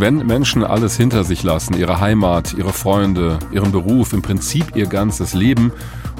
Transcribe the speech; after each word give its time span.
Wenn 0.00 0.24
Menschen 0.24 0.62
alles 0.62 0.96
hinter 0.96 1.24
sich 1.24 1.42
lassen, 1.42 1.76
ihre 1.76 1.98
Heimat, 1.98 2.54
ihre 2.54 2.72
Freunde, 2.72 3.40
ihren 3.50 3.72
Beruf, 3.72 4.12
im 4.12 4.22
Prinzip 4.22 4.76
ihr 4.76 4.86
ganzes 4.86 5.34
Leben 5.34 5.72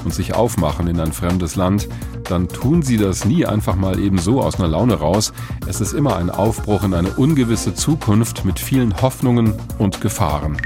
und 0.03 0.13
sich 0.13 0.33
aufmachen 0.35 0.87
in 0.87 0.99
ein 0.99 1.13
fremdes 1.13 1.55
Land, 1.55 1.87
dann 2.25 2.49
tun 2.49 2.81
sie 2.81 2.97
das 2.97 3.23
nie 3.23 3.45
einfach 3.45 3.77
mal 3.77 3.97
eben 3.97 4.17
so 4.17 4.41
aus 4.41 4.59
einer 4.59 4.67
Laune 4.67 4.95
raus. 4.95 5.31
Es 5.65 5.79
ist 5.79 5.93
immer 5.93 6.17
ein 6.17 6.29
Aufbruch 6.29 6.83
in 6.83 6.93
eine 6.93 7.11
ungewisse 7.11 7.73
Zukunft 7.73 8.43
mit 8.43 8.59
vielen 8.59 9.01
Hoffnungen 9.01 9.53
und 9.77 10.01
Gefahren. 10.01 10.57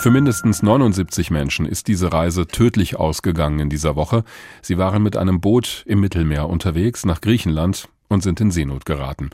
Für 0.00 0.10
mindestens 0.10 0.62
79 0.62 1.30
Menschen 1.30 1.64
ist 1.64 1.88
diese 1.88 2.12
Reise 2.12 2.48
tödlich 2.48 2.96
ausgegangen 2.96 3.60
in 3.60 3.70
dieser 3.70 3.96
Woche. 3.96 4.24
Sie 4.60 4.76
waren 4.76 5.02
mit 5.02 5.16
einem 5.16 5.40
Boot 5.40 5.84
im 5.86 6.00
Mittelmeer 6.00 6.50
unterwegs 6.50 7.06
nach 7.06 7.22
Griechenland 7.22 7.88
und 8.08 8.22
sind 8.22 8.42
in 8.42 8.50
Seenot 8.50 8.84
geraten. 8.84 9.30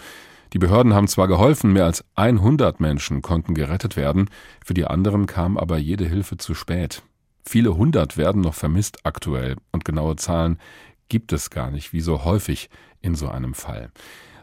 Die 0.52 0.58
Behörden 0.58 0.92
haben 0.92 1.08
zwar 1.08 1.28
geholfen, 1.28 1.72
mehr 1.72 1.86
als 1.86 2.04
100 2.14 2.78
Menschen 2.78 3.22
konnten 3.22 3.54
gerettet 3.54 3.96
werden, 3.96 4.28
für 4.64 4.74
die 4.74 4.86
anderen 4.86 5.26
kam 5.26 5.56
aber 5.56 5.78
jede 5.78 6.04
Hilfe 6.04 6.36
zu 6.36 6.54
spät. 6.54 7.02
Viele 7.44 7.76
hundert 7.76 8.16
werden 8.16 8.42
noch 8.42 8.54
vermisst 8.54 9.04
aktuell 9.04 9.56
und 9.72 9.84
genaue 9.84 10.16
Zahlen 10.16 10.58
gibt 11.08 11.32
es 11.32 11.50
gar 11.50 11.70
nicht, 11.70 11.92
wie 11.92 12.00
so 12.00 12.24
häufig 12.24 12.68
in 13.00 13.14
so 13.14 13.28
einem 13.28 13.54
Fall. 13.54 13.90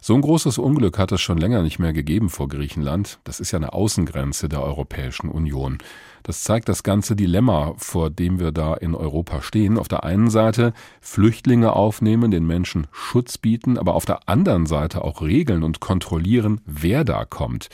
So 0.01 0.15
ein 0.15 0.21
großes 0.21 0.57
Unglück 0.57 0.97
hat 0.97 1.11
es 1.11 1.19
schon 1.19 1.37
länger 1.37 1.61
nicht 1.61 1.79
mehr 1.79 1.91
gegeben 1.91 2.29
vor 2.29 2.47
Griechenland. 2.47 3.19
Das 3.25 3.39
ist 3.39 3.51
ja 3.51 3.57
eine 3.57 3.73
Außengrenze 3.73 4.47
der 4.47 4.63
Europäischen 4.63 5.29
Union. 5.29 5.77
Das 6.23 6.43
zeigt 6.43 6.69
das 6.69 6.83
ganze 6.83 7.15
Dilemma, 7.15 7.73
vor 7.77 8.09
dem 8.09 8.39
wir 8.39 8.51
da 8.51 8.75
in 8.75 8.95
Europa 8.95 9.41
stehen. 9.41 9.77
Auf 9.77 9.87
der 9.89 10.03
einen 10.03 10.29
Seite 10.29 10.73
Flüchtlinge 11.01 11.73
aufnehmen, 11.73 12.31
den 12.31 12.47
Menschen 12.47 12.87
Schutz 12.91 13.37
bieten, 13.37 13.77
aber 13.77 13.93
auf 13.95 14.05
der 14.05 14.29
anderen 14.29 14.67
Seite 14.67 15.03
auch 15.03 15.21
regeln 15.21 15.63
und 15.63 15.79
kontrollieren, 15.81 16.61
wer 16.65 17.03
da 17.03 17.25
kommt. 17.25 17.69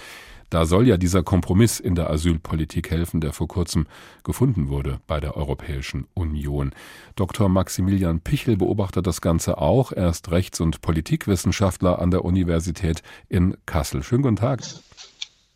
Da 0.49 0.65
soll 0.65 0.87
ja 0.87 0.97
dieser 0.97 1.23
Kompromiss 1.23 1.79
in 1.79 1.95
der 1.95 2.09
Asylpolitik 2.09 2.91
helfen, 2.91 3.21
der 3.21 3.33
vor 3.33 3.47
kurzem 3.47 3.87
gefunden 4.23 4.69
wurde 4.69 4.99
bei 5.07 5.19
der 5.19 5.35
Europäischen 5.35 6.07
Union. 6.13 6.71
Dr. 7.15 7.49
Maximilian 7.49 8.19
Pichel 8.19 8.57
beobachtet 8.57 9.07
das 9.07 9.21
Ganze 9.21 9.57
auch. 9.57 9.91
Er 9.91 10.09
ist 10.09 10.31
Rechts- 10.31 10.59
und 10.61 10.81
Politikwissenschaftler 10.81 11.99
an 11.99 12.11
der 12.11 12.23
Universität 12.23 13.01
in 13.27 13.57
Kassel. 13.65 14.03
Schönen 14.03 14.23
guten 14.23 14.35
Tag. 14.35 14.61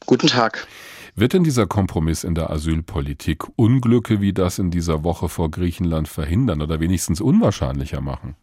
Guten 0.06 0.28
Tag. 0.28 0.68
Wird 1.16 1.34
denn 1.34 1.44
dieser 1.44 1.68
Kompromiss 1.68 2.24
in 2.24 2.34
der 2.34 2.50
Asylpolitik 2.50 3.46
Unglücke 3.58 4.22
wie 4.22 4.34
das 4.34 4.58
in 4.58 4.72
dieser 4.72 5.04
Woche 5.04 5.30
vor 5.30 5.52
Griechenland 5.52 6.08
verhindern 6.08 6.62
oder 6.62 6.80
wenigstens 6.80 7.20
unwahrscheinlicher 7.20 8.02
machen? 8.02 8.36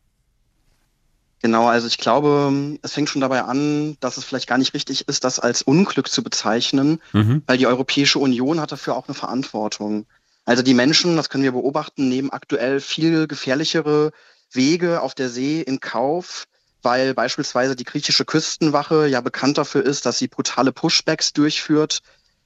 Genau, 1.43 1.67
also 1.67 1.87
ich 1.87 1.99
glaube, 1.99 2.79
es 2.83 2.95
fängt 2.95 3.11
schon 3.11 3.21
dabei 3.21 3.43
an, 3.43 3.97
dass 4.01 4.17
es 4.17 4.25
vielleicht 4.25 4.49
gar 4.49 4.59
nicht 4.59 4.75
richtig 4.75 5.07
ist, 5.07 5.23
das 5.25 5.39
als 5.39 5.63
Unglück 5.63 6.09
zu 6.09 6.23
bezeichnen, 6.23 7.01
mhm. 7.13 7.43
weil 7.47 7.59
die 7.59 7.67
Europäische 7.67 8.19
Union 8.19 8.61
hat 8.61 8.73
dafür 8.73 8.97
auch 8.97 9.07
eine 9.07 9.15
Verantwortung. 9.15 10.07
Also 10.47 10.63
die 10.63 10.75
Menschen, 10.75 11.17
das 11.17 11.29
können 11.29 11.45
wir 11.45 11.53
beobachten, 11.53 12.09
nehmen 12.09 12.31
aktuell 12.31 12.81
viel 12.81 13.27
gefährlichere 13.27 14.13
Wege 14.53 15.03
auf 15.03 15.15
der 15.15 15.29
See 15.29 15.61
in 15.61 15.81
Kauf, 15.81 16.47
weil 16.83 17.15
beispielsweise 17.15 17.77
die 17.77 17.85
griechische 17.85 18.25
Küstenwache 18.25 19.07
ja 19.07 19.21
bekannt 19.21 19.59
dafür 19.59 19.85
ist, 19.85 20.07
dass 20.07 20.19
sie 20.19 20.29
brutale 20.29 20.73
Pushbacks 20.73 21.33
durchführt, 21.33 22.01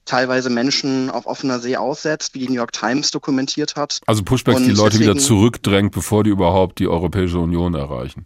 teilweise 0.05 0.49
Menschen 0.49 1.09
auf 1.11 1.27
offener 1.27 1.59
See 1.59 1.77
aussetzt, 1.77 2.33
wie 2.33 2.39
die 2.39 2.47
New 2.47 2.55
York 2.55 2.71
Times 2.71 3.11
dokumentiert 3.11 3.75
hat. 3.75 4.01
Also 4.07 4.23
Pushbacks, 4.23 4.57
Und 4.57 4.65
die 4.65 4.71
Leute 4.71 4.97
deswegen, 4.97 5.11
wieder 5.11 5.19
zurückdrängt, 5.19 5.91
bevor 5.93 6.23
die 6.23 6.31
überhaupt 6.31 6.79
die 6.79 6.87
Europäische 6.87 7.39
Union 7.39 7.75
erreichen. 7.75 8.25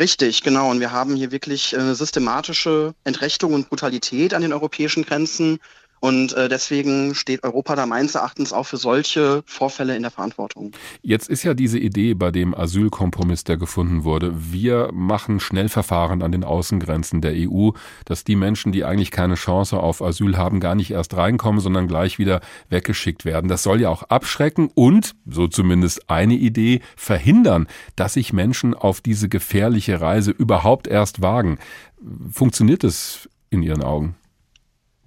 Richtig, 0.00 0.42
genau. 0.42 0.70
Und 0.70 0.80
wir 0.80 0.92
haben 0.92 1.14
hier 1.14 1.30
wirklich 1.30 1.76
äh, 1.76 1.94
systematische 1.94 2.94
Entrechtung 3.04 3.52
und 3.52 3.68
Brutalität 3.68 4.32
an 4.32 4.40
den 4.40 4.54
europäischen 4.54 5.04
Grenzen. 5.04 5.58
Und 6.00 6.32
äh, 6.32 6.48
deswegen 6.48 7.14
steht 7.14 7.44
Europa 7.44 7.76
da 7.76 7.84
meines 7.84 8.14
Erachtens 8.14 8.54
auch 8.54 8.64
für 8.64 8.78
solche 8.78 9.42
Vorfälle 9.44 9.94
in 9.94 10.02
der 10.02 10.10
Verantwortung. 10.10 10.72
Jetzt 11.02 11.28
ist 11.28 11.42
ja 11.42 11.52
diese 11.52 11.78
Idee 11.78 12.14
bei 12.14 12.30
dem 12.30 12.54
Asylkompromiss, 12.54 13.44
der 13.44 13.58
gefunden 13.58 14.02
wurde, 14.02 14.32
wir 14.34 14.90
machen 14.92 15.40
Schnellverfahren 15.40 16.22
an 16.22 16.32
den 16.32 16.42
Außengrenzen 16.42 17.20
der 17.20 17.34
EU, 17.36 17.70
dass 18.06 18.24
die 18.24 18.36
Menschen, 18.36 18.72
die 18.72 18.84
eigentlich 18.84 19.10
keine 19.10 19.34
Chance 19.34 19.78
auf 19.78 20.00
Asyl 20.00 20.38
haben, 20.38 20.58
gar 20.58 20.74
nicht 20.74 20.90
erst 20.90 21.14
reinkommen, 21.16 21.60
sondern 21.60 21.86
gleich 21.86 22.18
wieder 22.18 22.40
weggeschickt 22.70 23.26
werden. 23.26 23.48
Das 23.48 23.62
soll 23.62 23.82
ja 23.82 23.90
auch 23.90 24.04
abschrecken 24.04 24.70
und, 24.74 25.14
so 25.26 25.48
zumindest 25.48 26.08
eine 26.08 26.34
Idee, 26.34 26.80
verhindern, 26.96 27.66
dass 27.96 28.14
sich 28.14 28.32
Menschen 28.32 28.72
auf 28.72 29.02
diese 29.02 29.28
gefährliche 29.28 30.00
Reise 30.00 30.30
überhaupt 30.30 30.86
erst 30.86 31.20
wagen. 31.20 31.58
Funktioniert 32.30 32.84
es 32.84 33.28
in 33.50 33.62
Ihren 33.62 33.82
Augen? 33.82 34.16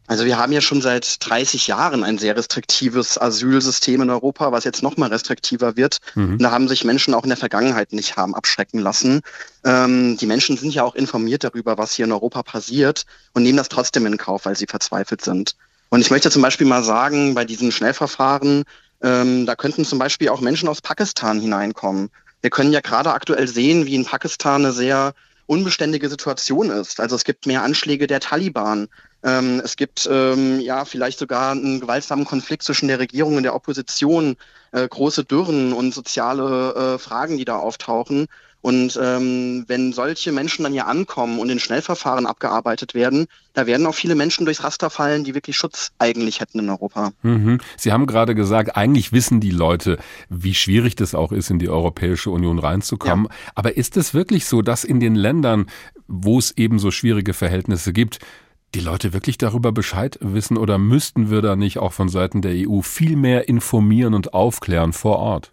Also 0.08 0.25
wir 0.25 0.38
haben 0.38 0.52
ja 0.52 0.59
schon 0.59 0.81
seit 0.81 1.25
30 1.25 1.68
Jahren 1.68 2.03
ein 2.03 2.18
sehr 2.18 2.36
restriktives 2.36 3.18
Asylsystem 3.18 4.02
in 4.02 4.09
Europa, 4.09 4.52
was 4.52 4.66
jetzt 4.66 4.84
noch 4.84 4.97
mal 4.97 5.09
restriktiver 5.09 5.78
wird. 5.78 6.00
Mhm. 6.16 6.40
da 6.40 6.52
haben 6.52 6.68
sich 6.68 6.84
Menschen 6.84 7.14
auch 7.14 7.24
in 7.24 7.30
der 7.30 7.38
Vergangenheit 7.38 7.94
nicht 7.94 8.18
haben 8.18 8.36
abschrecken 8.36 8.80
lassen. 8.80 9.22
Ähm, 9.64 10.18
die 10.18 10.25
Menschen 10.25 10.58
sind 10.58 10.74
ja 10.74 10.84
auch 10.84 10.96
informiert 10.96 11.44
darüber, 11.44 11.78
was 11.78 11.94
hier 11.94 12.06
in 12.06 12.12
Europa 12.12 12.44
passiert 12.44 13.06
und 13.34 13.44
nehmen 13.44 13.58
das 13.58 13.69
trotzdem 13.69 14.06
in 14.06 14.18
Kauf, 14.18 14.46
weil 14.46 14.58
sie 14.58 14.68
verzweifelt 14.68 15.22
sind. 15.22 15.56
Und 15.90 16.02
ich 16.02 16.12
möchte 16.12 16.31
zum 16.31 16.41
Beispiel 16.41 16.68
mal 16.68 16.84
sagen, 16.84 17.34
bei 17.34 17.46
diesen 17.46 17.72
Schnellverfahren, 17.72 18.64
ähm, 19.02 19.46
da 19.46 19.56
könnten 19.56 19.85
zum 19.85 20.00
Beispiel 20.00 20.30
auch 20.30 20.41
Menschen 20.41 20.68
aus 20.68 20.81
Pakistan 20.81 21.40
hineinkommen. 21.40 22.09
Wir 22.41 22.50
können 22.50 22.74
ja 22.74 22.81
gerade 22.81 23.14
aktuell 23.14 23.47
sehen, 23.47 23.85
wie 23.85 23.96
in 23.96 24.03
Pakistan 24.03 24.66
eine 24.66 24.74
sehr 24.74 25.14
unbeständige 25.46 26.09
Situation 26.09 26.70
ist. 26.70 27.00
Also 27.00 27.16
es 27.16 27.24
gibt 27.24 27.46
mehr 27.46 27.64
Anschläge 27.64 28.08
der 28.08 28.20
Taliban. 28.20 28.88
Ähm, 29.23 29.61
es 29.63 29.75
gibt 29.75 30.07
ähm, 30.11 30.59
ja 30.59 30.85
vielleicht 30.85 31.19
sogar 31.19 31.51
einen 31.51 31.79
gewaltsamen 31.79 32.25
Konflikt 32.25 32.63
zwischen 32.63 32.88
der 32.88 33.00
Regierung 33.00 33.38
und 33.38 33.44
der 33.44 33.56
Opposition, 33.56 34.35
äh, 34.72 34.88
große 34.88 35.23
Dürren 35.23 35.73
und 35.73 35.94
soziale 35.94 36.95
äh, 36.95 36.97
Fragen, 36.97 37.38
die 37.38 37.45
da 37.45 37.56
auftauchen. 37.56 38.28
Und 38.63 38.97
ähm, 39.01 39.66
wenn 39.67 39.91
solche 39.91 40.31
Menschen 40.31 40.63
dann 40.63 40.72
hier 40.72 40.88
ankommen 40.88 41.39
und 41.39 41.50
in 41.50 41.59
Schnellverfahren 41.59 42.25
abgearbeitet 42.25 42.94
werden, 42.94 43.28
da 43.51 43.67
werden 43.67 43.85
auch 43.85 43.94
viele 43.94 44.16
Menschen 44.16 44.45
durchs 44.45 44.63
Raster 44.63 44.89
fallen, 44.89 45.25
die 45.25 45.35
wirklich 45.35 45.57
Schutz 45.57 45.91
eigentlich 46.00 46.40
hätten 46.40 46.59
in 46.59 46.69
Europa. 46.69 47.11
Mhm. 47.23 47.59
Sie 47.75 47.91
haben 47.91 48.05
gerade 48.05 48.35
gesagt, 48.35 48.78
eigentlich 48.78 49.11
wissen 49.11 49.41
die 49.41 49.51
Leute, 49.51 49.97
wie 50.29 50.53
schwierig 50.53 50.95
das 50.95 51.13
auch 51.13 51.34
ist, 51.34 51.50
in 51.50 51.59
die 51.59 51.67
Europäische 51.67 52.29
Union 52.29 52.57
reinzukommen. 52.57 53.25
Ja. 53.25 53.35
Aber 53.53 53.75
ist 53.75 53.97
es 53.97 54.13
wirklich 54.13 54.45
so, 54.45 54.61
dass 54.61 54.85
in 54.85 55.01
den 55.01 55.16
Ländern, 55.16 55.66
wo 56.07 56.40
es 56.40 56.51
eben 56.51 56.79
so 56.79 56.90
schwierige 56.90 57.34
Verhältnisse 57.34 57.91
gibt, 57.91 58.19
die 58.73 58.79
Leute 58.79 59.13
wirklich 59.13 59.38
darüber 59.38 59.72
Bescheid 59.72 60.17
wissen 60.22 60.57
oder 60.57 60.78
müssten 60.78 61.29
wir 61.29 61.41
da 61.41 61.56
nicht 61.56 61.78
auch 61.78 61.94
von 61.94 62.09
Seiten 62.09 62.41
der 62.41 62.53
EU 62.67 62.81
viel 62.81 63.16
mehr 63.16 63.47
informieren 63.47 64.13
und 64.13 64.34
aufklären 64.34 64.94
vor 64.94 65.19
Ort? 65.19 65.51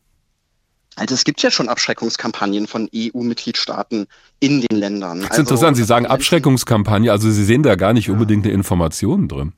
Also 0.96 1.14
es 1.14 1.24
gibt 1.24 1.42
ja 1.42 1.50
schon 1.50 1.68
Abschreckungskampagnen 1.68 2.66
von 2.66 2.88
EU-Mitgliedstaaten 2.94 4.06
in 4.40 4.60
den 4.60 4.78
Ländern. 4.78 5.18
Das 5.18 5.26
ist 5.26 5.30
also, 5.30 5.42
interessant, 5.42 5.76
Sie 5.76 5.84
sagen 5.84 6.06
Abschreckungskampagne, 6.06 7.12
also 7.12 7.30
Sie 7.30 7.44
sehen 7.44 7.62
da 7.62 7.76
gar 7.76 7.92
nicht 7.92 8.08
ja. 8.08 8.12
unbedingt 8.12 8.44
eine 8.44 8.52
Information 8.52 9.28
drin. 9.28 9.52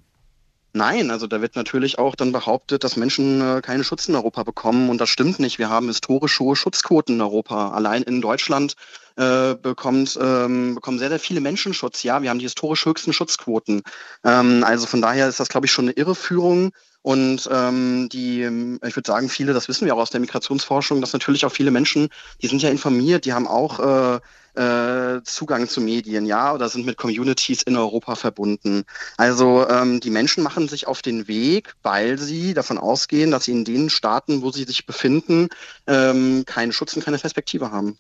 Nein, 0.75 1.11
also 1.11 1.27
da 1.27 1.43
wird 1.43 1.55
natürlich 1.55 1.99
auch 1.99 2.15
dann 2.15 2.33
behauptet, 2.33 2.83
dass 2.83 2.97
Menschen 2.97 3.43
äh, 3.43 3.61
keinen 3.61 3.85
Schutz 3.85 4.09
in 4.09 4.15
Europa 4.15 4.43
bekommen 4.43 4.89
und 4.89 4.99
das 4.99 5.11
stimmt 5.11 5.39
nicht. 5.39 5.59
Wir 5.59 5.69
haben 5.69 5.89
historisch 5.89 6.41
hohe 6.41 6.57
Schutzquoten 6.57 7.17
in 7.17 7.21
Europa. 7.21 7.73
Allein 7.73 8.03
in 8.03 8.23
Deutschland 8.23 8.77
äh, 9.17 9.55
bekommt, 9.55 10.19
ähm, 10.19 10.77
bekommen 10.77 10.99
sehr, 10.99 11.11
sehr 11.11 11.19
viele 11.19 11.43
Menschen 11.43 11.75
Schutz. 11.75 12.03
Ja, 12.03 12.23
wir 12.23 12.31
haben 12.31 12.39
die 12.39 12.47
historisch 12.47 12.87
höchsten 12.87 13.13
Schutzquoten. 13.13 13.83
Ähm, 14.25 14.65
also 14.65 14.87
von 14.87 15.03
daher 15.03 15.29
ist 15.29 15.41
das, 15.41 15.51
glaube 15.51 15.67
ich, 15.67 15.73
schon 15.73 15.87
eine 15.87 15.93
Irreführung. 15.93 16.73
Und 17.03 17.51
ähm, 17.53 18.09
die, 18.11 18.41
ich 18.41 18.97
würde 18.97 19.07
sagen, 19.07 19.29
viele, 19.29 19.53
das 19.53 19.69
wissen 19.69 19.85
wir 19.85 19.95
auch 19.95 20.01
aus 20.01 20.11
der 20.11 20.21
Migrationsforschung, 20.21 21.03
dass 21.03 21.13
natürlich 21.13 21.45
auch 21.45 21.53
viele 21.53 21.73
Menschen, 21.73 22.09
die 22.41 22.47
sind 22.47 22.63
ja 22.63 22.71
informiert, 22.71 23.27
die 23.27 23.35
haben 23.35 23.49
auch 23.49 24.15
äh, 24.15 24.21
äh, 24.55 25.23
Zugang 25.25 25.69
zu 25.69 25.81
Medien, 25.81 26.27
ja, 26.27 26.53
oder 26.53 26.69
sind 26.69 26.87
mit 26.87 26.97
Communities 26.97 27.63
in 27.63 27.77
Europa 27.77 28.15
verbunden. 28.15 28.85
Also 29.17 29.67
ähm, 29.69 30.01
die 30.01 30.11
Menschen 30.11 30.43
machen 30.43 30.69
sich 30.69 30.87
auf 30.87 31.03
den 31.03 31.29
Weg, 31.29 31.75
weil 31.83 32.19
sie 32.19 32.55
davon 32.55 32.79
ausgehen, 32.79 33.31
dass 33.31 33.45
sie 33.45 33.53
in 33.53 33.65
den 33.65 33.91
Staaten, 33.91 34.43
wo 34.43 34.51
sie 34.51 34.65
sich 34.65 34.87
befinden, 34.87 35.49
ähm, 35.87 36.45
keinen 36.47 36.73
Schutz 36.73 36.95
und 36.95 37.05
keine 37.05 37.19
Perspektive 37.19 37.71
haben. 37.71 37.97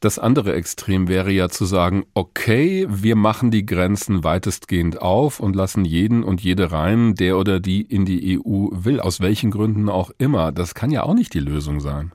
Das 0.00 0.18
andere 0.18 0.54
Extrem 0.54 1.08
wäre 1.08 1.30
ja 1.30 1.48
zu 1.48 1.64
sagen, 1.64 2.04
okay, 2.14 2.86
wir 2.88 3.16
machen 3.16 3.50
die 3.50 3.66
Grenzen 3.66 4.24
weitestgehend 4.24 5.00
auf 5.00 5.40
und 5.40 5.54
lassen 5.54 5.84
jeden 5.84 6.24
und 6.24 6.40
jede 6.40 6.72
rein, 6.72 7.14
der 7.14 7.38
oder 7.38 7.60
die 7.60 7.82
in 7.82 8.04
die 8.04 8.38
EU 8.38 8.68
will, 8.72 9.00
aus 9.00 9.20
welchen 9.20 9.50
Gründen 9.50 9.88
auch 9.88 10.10
immer. 10.18 10.52
Das 10.52 10.74
kann 10.74 10.90
ja 10.90 11.04
auch 11.04 11.14
nicht 11.14 11.34
die 11.34 11.40
Lösung 11.40 11.80
sein. 11.80 12.12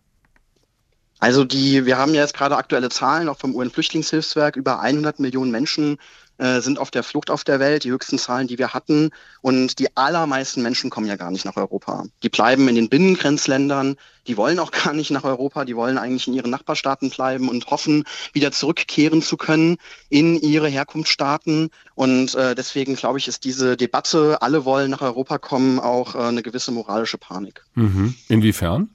Also 1.19 1.43
die, 1.43 1.85
wir 1.85 1.97
haben 1.97 2.13
ja 2.13 2.21
jetzt 2.21 2.33
gerade 2.33 2.57
aktuelle 2.57 2.89
Zahlen 2.89 3.29
auch 3.29 3.37
vom 3.37 3.53
UN-Flüchtlingshilfswerk. 3.53 4.55
Über 4.55 4.79
100 4.79 5.19
Millionen 5.19 5.51
Menschen 5.51 5.97
äh, 6.39 6.61
sind 6.61 6.79
auf 6.79 6.89
der 6.89 7.03
Flucht 7.03 7.29
auf 7.29 7.43
der 7.43 7.59
Welt, 7.59 7.83
die 7.83 7.91
höchsten 7.91 8.17
Zahlen, 8.17 8.47
die 8.47 8.57
wir 8.57 8.73
hatten. 8.73 9.09
Und 9.41 9.77
die 9.79 9.97
allermeisten 9.97 10.61
Menschen 10.61 10.89
kommen 10.89 11.07
ja 11.07 11.17
gar 11.17 11.31
nicht 11.31 11.43
nach 11.43 11.57
Europa. 11.57 12.05
Die 12.23 12.29
bleiben 12.29 12.69
in 12.69 12.75
den 12.75 12.87
Binnengrenzländern, 12.87 13.97
die 14.27 14.37
wollen 14.37 14.59
auch 14.59 14.71
gar 14.83 14.93
nicht 14.93 15.11
nach 15.11 15.25
Europa, 15.25 15.65
die 15.65 15.75
wollen 15.75 15.97
eigentlich 15.97 16.29
in 16.29 16.33
ihren 16.33 16.51
Nachbarstaaten 16.51 17.09
bleiben 17.09 17.49
und 17.49 17.67
hoffen, 17.67 18.05
wieder 18.31 18.53
zurückkehren 18.53 19.21
zu 19.21 19.35
können 19.35 19.77
in 20.07 20.39
ihre 20.39 20.69
Herkunftsstaaten. 20.69 21.69
Und 21.95 22.35
äh, 22.35 22.55
deswegen 22.55 22.95
glaube 22.95 23.17
ich, 23.19 23.27
ist 23.27 23.43
diese 23.43 23.75
Debatte, 23.75 24.41
alle 24.41 24.63
wollen 24.63 24.91
nach 24.91 25.01
Europa 25.01 25.37
kommen, 25.37 25.79
auch 25.79 26.15
äh, 26.15 26.19
eine 26.19 26.41
gewisse 26.41 26.71
moralische 26.71 27.17
Panik. 27.17 27.65
Mhm. 27.75 28.15
Inwiefern? 28.29 28.89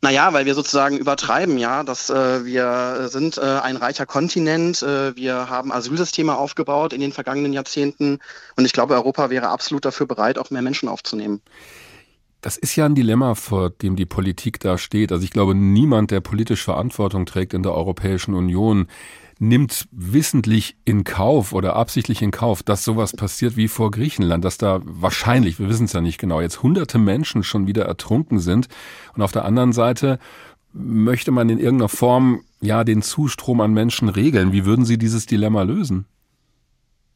Naja, 0.00 0.32
weil 0.32 0.46
wir 0.46 0.54
sozusagen 0.54 0.96
übertreiben, 0.96 1.58
ja, 1.58 1.82
dass 1.82 2.08
äh, 2.08 2.44
wir 2.44 3.08
sind 3.08 3.36
äh, 3.36 3.40
ein 3.40 3.76
reicher 3.76 4.06
Kontinent, 4.06 4.80
äh, 4.82 5.16
wir 5.16 5.50
haben 5.50 5.72
Asylsysteme 5.72 6.36
aufgebaut 6.36 6.92
in 6.92 7.00
den 7.00 7.12
vergangenen 7.12 7.52
Jahrzehnten 7.52 8.20
und 8.56 8.64
ich 8.64 8.72
glaube, 8.72 8.94
Europa 8.94 9.28
wäre 9.30 9.48
absolut 9.48 9.84
dafür 9.84 10.06
bereit, 10.06 10.38
auch 10.38 10.50
mehr 10.50 10.62
Menschen 10.62 10.88
aufzunehmen. 10.88 11.40
Das 12.40 12.56
ist 12.56 12.76
ja 12.76 12.86
ein 12.86 12.94
Dilemma, 12.94 13.34
vor 13.34 13.70
dem 13.70 13.96
die 13.96 14.06
Politik 14.06 14.60
da 14.60 14.78
steht. 14.78 15.10
Also 15.10 15.24
ich 15.24 15.32
glaube, 15.32 15.56
niemand, 15.56 16.12
der 16.12 16.20
politisch 16.20 16.62
Verantwortung 16.62 17.26
trägt 17.26 17.52
in 17.52 17.64
der 17.64 17.74
Europäischen 17.74 18.34
Union, 18.34 18.86
nimmt 19.38 19.88
wissentlich 19.92 20.76
in 20.84 21.04
Kauf 21.04 21.52
oder 21.52 21.76
absichtlich 21.76 22.22
in 22.22 22.30
Kauf, 22.30 22.62
dass 22.62 22.84
sowas 22.84 23.12
passiert 23.12 23.56
wie 23.56 23.68
vor 23.68 23.90
Griechenland, 23.90 24.44
dass 24.44 24.58
da 24.58 24.80
wahrscheinlich, 24.84 25.58
wir 25.58 25.68
wissen 25.68 25.84
es 25.84 25.92
ja 25.92 26.00
nicht 26.00 26.18
genau, 26.18 26.40
jetzt 26.40 26.62
hunderte 26.62 26.98
Menschen 26.98 27.44
schon 27.44 27.66
wieder 27.66 27.84
ertrunken 27.84 28.40
sind. 28.40 28.68
Und 29.14 29.22
auf 29.22 29.32
der 29.32 29.44
anderen 29.44 29.72
Seite 29.72 30.18
möchte 30.72 31.30
man 31.30 31.48
in 31.48 31.58
irgendeiner 31.58 31.88
Form 31.88 32.42
ja 32.60 32.84
den 32.84 33.02
Zustrom 33.02 33.60
an 33.60 33.72
Menschen 33.72 34.08
regeln. 34.08 34.52
Wie 34.52 34.64
würden 34.64 34.84
Sie 34.84 34.98
dieses 34.98 35.26
Dilemma 35.26 35.62
lösen? 35.62 36.06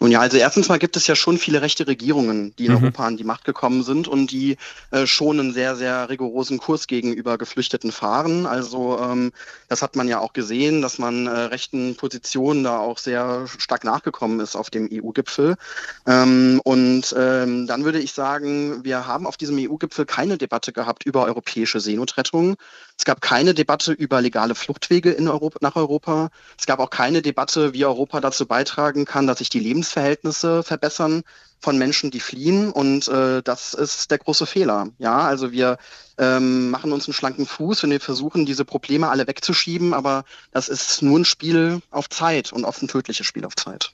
Nun 0.03 0.11
ja, 0.11 0.19
also 0.19 0.37
erstens 0.37 0.69
mal 0.69 0.81
gibt 0.81 0.97
es 0.97 1.07
ja 1.07 1.15
schon 1.15 1.39
viele 1.39 1.63
rechte 1.63 1.87
Regierungen, 1.87 2.57
die 2.57 2.67
in 2.67 2.73
mhm. 2.73 2.83
Europa 2.83 3.07
an 3.07 3.17
die 3.17 3.23
Macht 3.23 3.45
gekommen 3.45 3.85
sind 3.85 4.09
und 4.09 4.33
die 4.33 4.57
äh, 4.91 5.07
schon 5.07 5.39
einen 5.39 5.53
sehr, 5.53 5.77
sehr 5.77 6.09
rigorosen 6.09 6.59
Kurs 6.59 6.89
gegenüber 6.89 7.39
Geflüchteten 7.39 7.93
fahren. 7.93 8.45
Also 8.45 8.99
ähm, 8.99 9.31
das 9.69 9.81
hat 9.81 9.95
man 9.95 10.09
ja 10.09 10.19
auch 10.19 10.33
gesehen, 10.33 10.83
dass 10.83 10.99
man 10.99 11.29
äh, 11.29 11.31
rechten 11.31 11.95
Positionen 11.95 12.65
da 12.65 12.79
auch 12.79 12.99
sehr 12.99 13.47
stark 13.59 13.85
nachgekommen 13.85 14.41
ist 14.41 14.57
auf 14.57 14.71
dem 14.71 14.89
EU-Gipfel. 14.93 15.55
Ähm, 16.05 16.61
und 16.65 17.15
ähm, 17.17 17.69
dann 17.69 17.85
würde 17.85 18.01
ich 18.01 18.13
sagen, 18.13 18.83
wir 18.83 19.07
haben 19.07 19.25
auf 19.25 19.37
diesem 19.37 19.57
EU-Gipfel 19.57 20.05
keine 20.05 20.37
Debatte 20.37 20.73
gehabt 20.73 21.07
über 21.07 21.27
europäische 21.27 21.79
Seenotrettung. 21.79 22.57
Es 22.99 23.05
gab 23.05 23.21
keine 23.21 23.55
Debatte 23.55 23.93
über 23.93 24.21
legale 24.21 24.57
Fluchtwege 24.57 25.13
in 25.13 25.29
Europa, 25.29 25.59
nach 25.61 25.77
Europa. 25.77 26.31
Es 26.59 26.67
gab 26.67 26.81
auch 26.81 26.91
keine 26.91 27.23
Debatte, 27.23 27.73
wie 27.73 27.85
Europa 27.85 28.21
dazu 28.21 28.47
beitragen 28.47 29.05
kann, 29.05 29.29
dass 29.29 29.39
sich 29.39 29.49
die 29.49 29.61
Lebens 29.61 29.92
Lebensverhältnisse 29.93 30.63
verbessern 30.63 31.23
von 31.61 31.79
Menschen, 31.79 32.11
die 32.11 32.21
fliehen. 32.21 32.73
Und 32.73 33.09
äh, 33.09 33.43
das 33.43 33.75
ist 33.75 34.11
der 34.11 34.19
große 34.19 34.47
Fehler. 34.47 34.89
Ja, 34.99 35.19
also 35.19 35.53
wir 35.53 35.79
ähm, 36.19 36.71
machen 36.71 36.93
uns 36.93 37.07
einen 37.07 37.15
schlanken 37.15 37.47
Fuß, 37.47 37.83
wenn 37.83 37.91
wir 37.91 38.01
versuchen, 38.01 38.47
diese 38.47 38.65
Probleme 38.65 39.09
alle 39.09 39.27
wegzuschieben. 39.27 39.95
Aber 39.95 40.25
das 40.51 40.69
ist 40.69 41.03
nur 41.03 41.19
ein 41.19 41.25
Spiel 41.25 41.81
auf 41.91 42.09
Zeit 42.09 42.53
und 42.53 42.65
oft 42.65 42.83
ein 42.83 42.89
tödliches 42.89 43.27
Spiel 43.27 43.45
auf 43.45 43.55
Zeit. 43.55 43.93